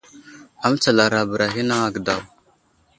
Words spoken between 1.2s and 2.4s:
bəra a ghinaŋ age daw.